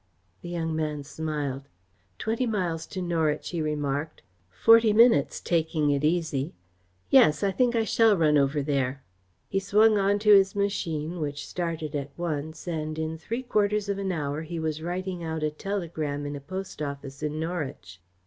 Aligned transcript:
The 0.41 0.49
young 0.49 0.75
man 0.75 1.03
smiled. 1.03 1.67
"Twenty 2.17 2.47
miles 2.47 2.87
to 2.87 3.03
Norwich," 3.03 3.49
he 3.51 3.61
remarked. 3.61 4.23
"Forty 4.49 4.93
minutes, 4.93 5.39
taking 5.39 5.91
it 5.91 6.03
easy. 6.03 6.55
Yes, 7.11 7.43
I 7.43 7.51
think 7.51 7.75
I 7.75 7.83
shall 7.83 8.17
run 8.17 8.35
over 8.35 8.63
there." 8.63 9.03
He 9.47 9.59
swung 9.59 9.99
on 9.99 10.17
to 10.17 10.33
his 10.33 10.55
machine, 10.55 11.19
which 11.19 11.45
started 11.47 11.95
at 11.95 12.09
once, 12.17 12.67
and 12.67 12.97
in 12.97 13.15
three 13.19 13.43
quarters 13.43 13.89
of 13.89 13.99
an 13.99 14.11
hour 14.11 14.41
he 14.41 14.57
was 14.59 14.81
writing 14.81 15.23
out 15.23 15.43
a 15.43 15.51
telegram 15.51 16.25
in 16.25 16.35
a 16.35 16.41
post 16.41 16.81
office 16.81 17.21
in 17.21 17.39
Norwich. 17.39 18.01